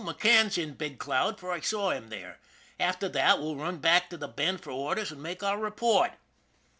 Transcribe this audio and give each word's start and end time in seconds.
McCann's 0.03 0.57
in 0.57 0.73
Big 0.73 0.97
Cloud, 0.97 1.39
for 1.39 1.51
I 1.51 1.59
saw 1.59 1.91
him 1.91 2.09
there. 2.09 2.39
After 2.79 3.07
that 3.09 3.37
we'll 3.37 3.55
run 3.55 3.77
back 3.77 4.09
to 4.09 4.17
the 4.17 4.27
Bend 4.27 4.61
for 4.61 4.71
orders 4.71 5.11
and 5.11 5.21
make 5.21 5.43
our 5.43 5.59
report." 5.59 6.13